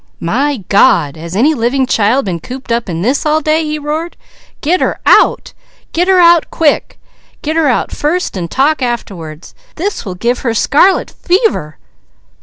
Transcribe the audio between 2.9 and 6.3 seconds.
this all day?" he roared. "Get her out! Get her